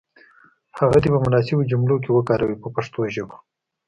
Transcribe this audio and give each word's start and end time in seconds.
هغه 0.79 0.97
دې 1.03 1.09
په 1.13 1.19
مناسبو 1.25 1.67
جملو 1.71 1.95
کې 2.03 2.09
وکاروي 2.13 2.55
په 2.63 2.67
پښتو 2.75 2.99
ژبه. 3.13 3.35